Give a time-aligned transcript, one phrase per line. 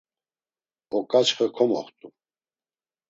[0.97, 2.07] Oǩaçxe komoxt̆u.